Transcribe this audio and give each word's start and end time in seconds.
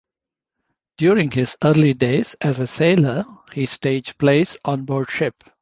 During 0.97 1.29
his 1.29 1.57
early 1.63 1.93
days 1.93 2.33
as 2.41 2.59
a 2.59 2.65
sailor, 2.65 3.23
he 3.53 3.67
staged 3.67 4.17
plays 4.17 4.57
onboard 4.65 5.11
ship. 5.11 5.43